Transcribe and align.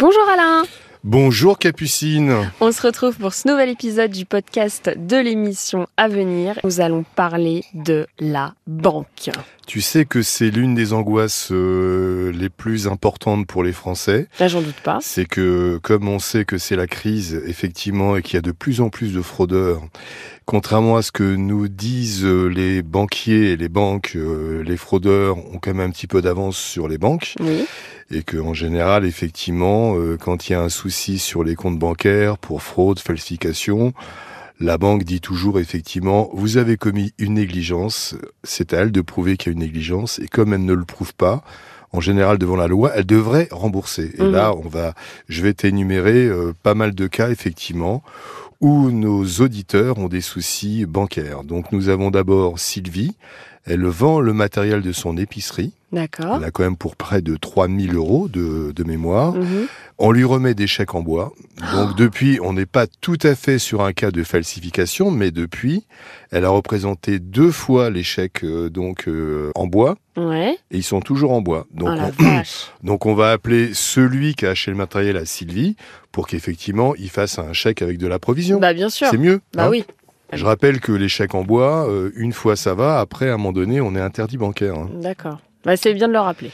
Bonjour 0.00 0.26
Alain 0.32 0.62
Bonjour 1.04 1.58
Capucine. 1.58 2.50
On 2.62 2.72
se 2.72 2.80
retrouve 2.80 3.18
pour 3.18 3.34
ce 3.34 3.46
nouvel 3.46 3.68
épisode 3.68 4.10
du 4.10 4.24
podcast 4.24 4.90
de 4.96 5.16
l'émission 5.18 5.86
à 5.98 6.08
venir. 6.08 6.58
Nous 6.64 6.80
allons 6.80 7.04
parler 7.16 7.64
de 7.74 8.06
la 8.18 8.54
banque. 8.66 9.30
Tu 9.66 9.82
sais 9.82 10.06
que 10.06 10.22
c'est 10.22 10.50
l'une 10.50 10.74
des 10.74 10.94
angoisses 10.94 11.52
euh, 11.52 12.32
les 12.32 12.48
plus 12.48 12.86
importantes 12.86 13.46
pour 13.46 13.62
les 13.62 13.72
Français. 13.72 14.26
Là, 14.38 14.48
j'en 14.48 14.62
doute 14.62 14.80
pas. 14.82 14.98
C'est 15.02 15.26
que 15.26 15.78
comme 15.82 16.08
on 16.08 16.18
sait 16.18 16.46
que 16.46 16.56
c'est 16.56 16.76
la 16.76 16.86
crise, 16.86 17.38
effectivement, 17.46 18.16
et 18.16 18.22
qu'il 18.22 18.34
y 18.34 18.38
a 18.38 18.42
de 18.42 18.52
plus 18.52 18.80
en 18.80 18.88
plus 18.88 19.12
de 19.12 19.20
fraudeurs, 19.20 19.82
contrairement 20.46 20.96
à 20.96 21.02
ce 21.02 21.12
que 21.12 21.34
nous 21.34 21.68
disent 21.68 22.24
euh, 22.24 22.46
les 22.46 22.82
banquiers 22.82 23.52
et 23.52 23.56
les 23.56 23.68
banques, 23.68 24.12
euh, 24.16 24.62
les 24.64 24.76
fraudeurs 24.76 25.38
ont 25.38 25.58
quand 25.60 25.74
même 25.74 25.88
un 25.88 25.90
petit 25.90 26.06
peu 26.06 26.22
d'avance 26.22 26.56
sur 26.56 26.88
les 26.88 26.98
banques. 26.98 27.34
Oui. 27.40 27.66
Et 28.10 28.22
que 28.22 28.36
en 28.38 28.54
général, 28.54 29.04
effectivement, 29.04 29.94
quand 30.18 30.48
il 30.48 30.52
y 30.52 30.54
a 30.56 30.60
un 30.62 30.68
souci 30.68 31.18
sur 31.18 31.44
les 31.44 31.54
comptes 31.54 31.78
bancaires 31.78 32.38
pour 32.38 32.62
fraude, 32.62 32.98
falsification, 32.98 33.92
la 34.58 34.78
banque 34.78 35.04
dit 35.04 35.20
toujours 35.20 35.58
effectivement, 35.60 36.28
vous 36.34 36.56
avez 36.56 36.76
commis 36.76 37.12
une 37.18 37.34
négligence, 37.34 38.14
c'est 38.44 38.74
à 38.74 38.78
elle 38.80 38.92
de 38.92 39.00
prouver 39.00 39.36
qu'il 39.36 39.52
y 39.52 39.54
a 39.54 39.54
une 39.54 39.60
négligence, 39.60 40.18
et 40.18 40.28
comme 40.28 40.52
elle 40.52 40.64
ne 40.64 40.74
le 40.74 40.84
prouve 40.84 41.14
pas, 41.14 41.42
en 41.92 42.00
général 42.00 42.36
devant 42.38 42.56
la 42.56 42.68
loi, 42.68 42.92
elle 42.94 43.06
devrait 43.06 43.48
rembourser. 43.50 44.12
Et 44.18 44.22
Mhm. 44.22 44.32
là, 44.32 44.54
on 44.54 44.68
va, 44.68 44.94
je 45.28 45.42
vais 45.42 45.54
t'énumérer 45.54 46.26
euh, 46.26 46.52
pas 46.62 46.74
mal 46.74 46.94
de 46.94 47.06
cas 47.06 47.30
effectivement 47.30 48.02
où 48.60 48.90
nos 48.90 49.24
auditeurs 49.40 49.96
ont 49.98 50.08
des 50.08 50.20
soucis 50.20 50.84
bancaires. 50.84 51.42
Donc 51.44 51.72
nous 51.72 51.88
avons 51.88 52.10
d'abord 52.10 52.58
Sylvie, 52.58 53.16
elle 53.66 53.84
vend 53.84 54.20
le 54.20 54.32
matériel 54.32 54.80
de 54.82 54.92
son 54.92 55.16
épicerie, 55.16 55.72
D'accord. 55.92 56.36
elle 56.38 56.44
a 56.44 56.50
quand 56.50 56.62
même 56.62 56.76
pour 56.76 56.96
près 56.96 57.20
de 57.20 57.36
3000 57.36 57.94
euros 57.94 58.28
de, 58.28 58.72
de 58.74 58.84
mémoire. 58.84 59.34
Mhm. 59.34 59.66
On 59.98 60.12
lui 60.12 60.24
remet 60.24 60.54
des 60.54 60.66
chèques 60.66 60.94
en 60.94 61.02
bois. 61.02 61.32
Donc 61.74 61.94
depuis, 61.94 62.38
on 62.42 62.54
n'est 62.54 62.64
pas 62.64 62.86
tout 62.86 63.18
à 63.22 63.34
fait 63.34 63.58
sur 63.58 63.82
un 63.82 63.92
cas 63.92 64.10
de 64.10 64.22
falsification, 64.22 65.10
mais 65.10 65.30
depuis, 65.30 65.84
elle 66.30 66.46
a 66.46 66.48
représenté 66.48 67.18
deux 67.18 67.50
fois 67.50 67.90
les 67.90 68.02
chèques 68.02 68.42
euh, 68.44 68.70
donc 68.70 69.08
euh, 69.08 69.50
en 69.54 69.66
bois 69.66 69.96
Ouais. 70.16 70.56
et 70.70 70.78
ils 70.78 70.82
sont 70.82 71.00
toujours 71.00 71.32
en 71.32 71.40
bois. 71.42 71.66
Donc 71.72 71.98
oh 72.00 72.22
on, 72.22 72.42
donc 72.86 73.04
on 73.06 73.14
va 73.14 73.30
appeler 73.30 73.70
celui 73.74 74.34
qui 74.34 74.46
a 74.46 74.50
acheté 74.50 74.70
le 74.70 74.76
matériel 74.76 75.16
à 75.16 75.24
Sylvie 75.24 75.76
pour 76.12 76.26
qu'effectivement 76.26 76.94
il 76.96 77.10
fasse 77.10 77.38
un 77.38 77.52
chèque 77.52 77.82
avec 77.82 77.98
de 77.98 78.06
la 78.06 78.18
provision. 78.18 78.58
Bah 78.58 78.72
bien 78.72 78.88
sûr. 78.88 79.08
C'est 79.10 79.18
mieux. 79.18 79.40
Bah 79.54 79.66
hein? 79.66 79.68
oui. 79.70 79.84
Je 80.32 80.44
rappelle 80.44 80.80
que 80.80 80.92
les 80.92 81.08
chèques 81.08 81.34
en 81.34 81.42
bois, 81.42 81.88
euh, 81.90 82.10
une 82.16 82.32
fois 82.32 82.56
ça 82.56 82.74
va, 82.74 83.00
après 83.00 83.28
à 83.30 83.34
un 83.34 83.36
moment 83.36 83.52
donné, 83.52 83.80
on 83.80 83.94
est 83.94 84.00
interdit 84.00 84.36
bancaire. 84.36 84.74
hein. 84.76 84.88
D'accord. 84.94 85.38
Bah, 85.64 85.76
c'est 85.76 85.92
bien 85.92 86.08
de 86.08 86.12
le 86.12 86.18
rappeler. 86.20 86.50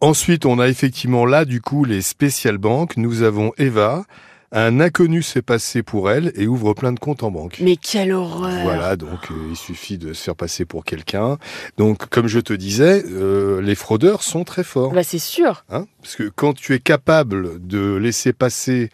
Ensuite, 0.00 0.46
on 0.46 0.58
a 0.58 0.68
effectivement 0.68 1.26
là, 1.26 1.44
du 1.44 1.60
coup, 1.60 1.84
les 1.84 2.02
spéciales 2.02 2.58
banques. 2.58 2.96
Nous 2.96 3.22
avons 3.22 3.52
Eva. 3.58 4.04
Un 4.50 4.80
inconnu 4.80 5.22
s'est 5.22 5.42
passé 5.42 5.82
pour 5.82 6.10
elle 6.10 6.32
et 6.34 6.46
ouvre 6.46 6.72
plein 6.72 6.92
de 6.92 6.98
comptes 6.98 7.22
en 7.22 7.30
banque. 7.30 7.58
Mais 7.60 7.76
quelle 7.76 8.12
horreur. 8.12 8.62
Voilà, 8.62 8.96
donc 8.96 9.30
euh, 9.30 9.34
il 9.50 9.56
suffit 9.56 9.98
de 9.98 10.14
se 10.14 10.22
faire 10.24 10.34
passer 10.36 10.64
pour 10.64 10.84
quelqu'un. 10.86 11.36
Donc, 11.76 12.08
comme 12.08 12.28
je 12.28 12.40
te 12.40 12.54
disais, 12.54 13.04
euh, 13.10 13.60
les 13.60 13.74
fraudeurs 13.74 14.22
sont 14.22 14.44
très 14.44 14.64
forts. 14.64 14.92
Bah 14.92 15.02
c'est 15.02 15.18
sûr. 15.18 15.64
Hein 15.68 15.86
Parce 16.00 16.16
que 16.16 16.30
quand 16.34 16.54
tu 16.54 16.72
es 16.72 16.78
capable 16.78 17.64
de 17.66 17.96
laisser 17.96 18.32
passer 18.32 18.88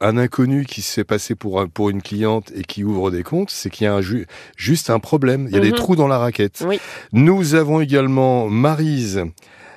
un 0.00 0.16
inconnu 0.16 0.64
qui 0.64 0.82
se 0.82 0.92
fait 0.94 1.04
passer 1.04 1.34
pour, 1.34 1.60
un- 1.60 1.66
pour 1.68 1.90
une 1.90 2.02
cliente 2.02 2.52
et 2.54 2.62
qui 2.62 2.84
ouvre 2.84 3.10
des 3.10 3.22
comptes, 3.22 3.50
c'est 3.50 3.68
qu'il 3.70 3.84
y 3.84 3.88
a 3.88 3.94
un 3.94 4.00
ju- 4.00 4.26
juste 4.56 4.90
un 4.90 4.98
problème. 5.00 5.46
Il 5.50 5.54
y 5.54 5.58
a 5.58 5.60
des 5.60 5.70
Mhm. 5.70 5.76
trous 5.76 5.96
dans 5.96 6.08
la 6.08 6.18
raquette. 6.18 6.64
Oui. 6.66 6.78
Nous 7.12 7.54
avons 7.54 7.80
également 7.80 8.48
Marise. 8.48 9.24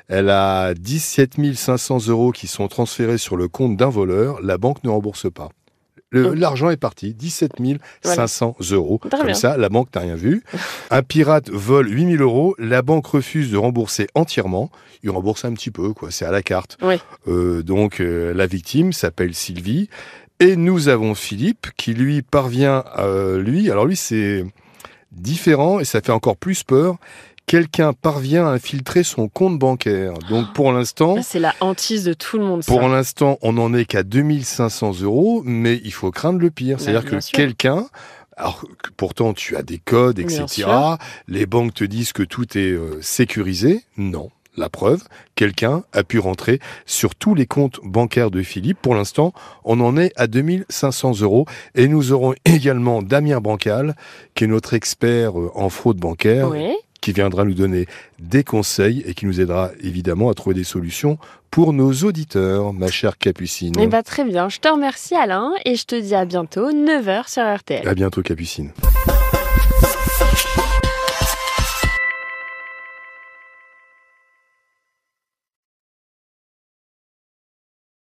Elle 0.07 0.29
a 0.29 0.73
17 0.73 1.55
500 1.55 2.07
euros 2.07 2.31
qui 2.31 2.47
sont 2.47 2.67
transférés 2.67 3.17
sur 3.17 3.37
le 3.37 3.47
compte 3.47 3.77
d'un 3.77 3.89
voleur. 3.89 4.41
La 4.41 4.57
banque 4.57 4.83
ne 4.83 4.89
rembourse 4.89 5.31
pas. 5.31 5.49
L'argent 6.11 6.69
est 6.69 6.77
parti, 6.77 7.13
17 7.13 7.53
500 8.03 8.57
euros. 8.71 8.99
Très 8.99 9.17
Comme 9.17 9.27
bien. 9.27 9.33
ça, 9.33 9.57
la 9.57 9.69
banque 9.69 9.87
n'a 9.95 10.01
rien 10.01 10.15
vu. 10.15 10.43
Un 10.91 11.03
pirate 11.03 11.49
vole 11.49 11.89
8 11.89 12.17
000 12.17 12.23
euros. 12.23 12.55
La 12.57 12.81
banque 12.81 13.07
refuse 13.07 13.51
de 13.51 13.57
rembourser 13.57 14.07
entièrement. 14.13 14.71
Il 15.03 15.09
rembourse 15.09 15.45
un 15.45 15.53
petit 15.53 15.71
peu, 15.71 15.93
quoi. 15.93 16.11
C'est 16.11 16.25
à 16.25 16.31
la 16.31 16.41
carte. 16.41 16.77
Oui. 16.81 16.95
Euh, 17.27 17.63
donc, 17.63 18.01
euh, 18.01 18.33
la 18.33 18.45
victime 18.45 18.93
s'appelle 18.93 19.33
Sylvie. 19.33 19.89
Et 20.39 20.55
nous 20.55 20.89
avons 20.89 21.15
Philippe 21.15 21.67
qui, 21.77 21.93
lui, 21.93 22.23
parvient, 22.23 22.83
euh, 22.97 23.39
lui, 23.41 23.69
alors 23.69 23.85
lui, 23.85 23.95
c'est 23.95 24.43
différent 25.11 25.79
et 25.79 25.85
ça 25.85 26.01
fait 26.01 26.11
encore 26.11 26.37
plus 26.37 26.63
peur. 26.63 26.97
Quelqu'un 27.51 27.91
parvient 27.91 28.47
à 28.47 28.51
infiltrer 28.51 29.03
son 29.03 29.27
compte 29.27 29.59
bancaire. 29.59 30.13
Donc, 30.29 30.53
pour 30.53 30.71
l'instant, 30.71 31.15
Ah, 31.17 31.21
C'est 31.21 31.37
la 31.37 31.53
hantise 31.59 32.05
de 32.05 32.13
tout 32.13 32.37
le 32.37 32.45
monde. 32.45 32.63
Ça. 32.63 32.71
pour 32.71 32.87
l'instant, 32.87 33.39
on 33.41 33.51
n'en 33.51 33.73
est 33.73 33.83
qu'à 33.83 34.03
2500 34.03 35.01
euros, 35.01 35.41
mais 35.43 35.81
il 35.83 35.91
faut 35.91 36.11
craindre 36.11 36.39
le 36.39 36.49
pire. 36.49 36.79
C'est-à-dire 36.79 37.03
que 37.03 37.17
quelqu'un, 37.33 37.87
alors 38.37 38.63
pourtant 38.95 39.33
tu 39.33 39.57
as 39.57 39.63
des 39.63 39.79
codes, 39.79 40.19
etc. 40.19 40.65
Les 41.27 41.45
banques 41.45 41.73
te 41.73 41.83
disent 41.83 42.13
que 42.13 42.23
tout 42.23 42.57
est 42.57 42.71
euh, 42.71 43.01
sécurisé. 43.01 43.83
Non. 43.97 44.29
La 44.55 44.69
preuve, 44.69 45.03
quelqu'un 45.35 45.83
a 45.91 46.05
pu 46.05 46.19
rentrer 46.19 46.59
sur 46.85 47.15
tous 47.15 47.35
les 47.35 47.47
comptes 47.47 47.81
bancaires 47.83 48.31
de 48.31 48.43
Philippe. 48.43 48.77
Pour 48.81 48.95
l'instant, 48.95 49.33
on 49.65 49.81
en 49.81 49.97
est 49.97 50.13
à 50.15 50.27
2500 50.27 51.19
euros. 51.19 51.45
Et 51.75 51.89
nous 51.89 52.13
aurons 52.13 52.33
également 52.45 53.01
Damien 53.01 53.41
Bancal, 53.41 53.97
qui 54.35 54.45
est 54.45 54.47
notre 54.47 54.73
expert 54.73 55.37
euh, 55.37 55.51
en 55.53 55.67
fraude 55.67 55.97
bancaire, 55.97 56.49
Oui. 56.49 56.75
Qui 57.01 57.11
viendra 57.11 57.43
nous 57.43 57.55
donner 57.55 57.87
des 58.19 58.43
conseils 58.43 59.03
et 59.05 59.13
qui 59.13 59.25
nous 59.25 59.41
aidera 59.41 59.71
évidemment 59.83 60.29
à 60.29 60.33
trouver 60.33 60.55
des 60.55 60.63
solutions 60.63 61.17
pour 61.49 61.73
nos 61.73 61.91
auditeurs, 61.91 62.71
ma 62.71 62.87
chère 62.87 63.17
Capucine. 63.17 63.73
Eh 63.79 63.87
bah 63.87 64.03
très 64.03 64.23
bien. 64.23 64.47
Je 64.47 64.59
te 64.59 64.69
remercie 64.69 65.15
Alain 65.15 65.51
et 65.65 65.75
je 65.75 65.85
te 65.85 65.99
dis 65.99 66.15
à 66.15 66.23
bientôt 66.25 66.71
9h 66.71 67.29
sur 67.29 67.43
RTL. 67.43 67.87
À 67.87 67.93
bientôt, 67.93 68.21
Capucine. 68.21 68.71